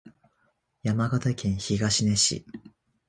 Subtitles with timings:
[0.81, 2.43] 山形県東根市